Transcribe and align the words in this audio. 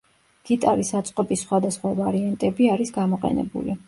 გიტარის 0.49 0.87
აწყობის 0.99 1.43
სხვადასხვა 1.45 1.91
ვარიანტები 1.99 2.71
არის 2.77 2.93
გამოყენებული. 2.97 3.77